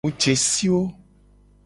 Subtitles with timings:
[0.03, 0.81] Mu je si wo.